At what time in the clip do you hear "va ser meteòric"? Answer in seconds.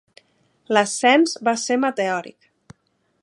1.49-2.51